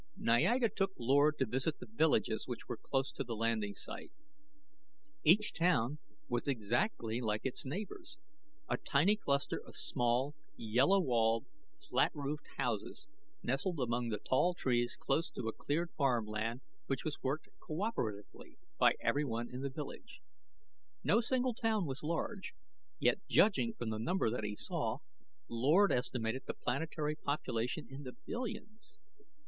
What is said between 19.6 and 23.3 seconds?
the village. No single town was large, yet